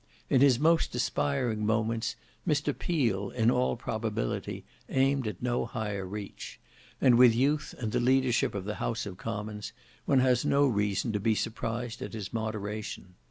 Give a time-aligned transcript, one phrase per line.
[0.31, 2.15] In his most aspiring moments,
[2.47, 6.59] Mr Peel in all probability aimed at no higher reach;
[6.99, 9.73] and with youth and the leadership of the House of Commons,
[10.05, 13.13] one has no reason to be surprised at his moderation.